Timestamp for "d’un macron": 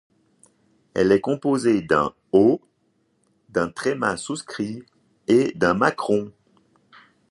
5.53-6.33